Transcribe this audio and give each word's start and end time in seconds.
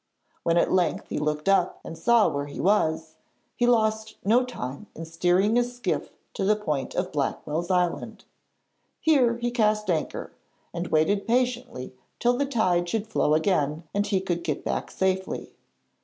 When 0.41 0.57
at 0.57 0.71
length 0.71 1.09
he 1.09 1.19
looked 1.19 1.47
up 1.47 1.79
and 1.83 1.95
saw 1.95 2.27
where 2.27 2.47
he 2.47 2.59
was, 2.59 3.17
he 3.55 3.67
lost 3.67 4.15
no 4.25 4.43
time 4.43 4.87
in 4.95 5.05
steering 5.05 5.55
his 5.55 5.75
skiff 5.75 6.09
to 6.33 6.43
the 6.43 6.55
point 6.55 6.95
of 6.95 7.11
Blackwell's 7.11 7.69
Island. 7.69 8.25
Here 8.99 9.37
he 9.37 9.51
cast 9.51 9.91
anchor, 9.91 10.31
and 10.73 10.87
waited 10.87 11.27
patiently 11.27 11.93
till 12.19 12.35
the 12.35 12.47
tide 12.47 12.89
should 12.89 13.05
flow 13.09 13.35
again 13.35 13.83
and 13.93 14.07
he 14.07 14.19
could 14.19 14.43
get 14.43 14.63
back 14.65 14.89
safely. 14.89 15.51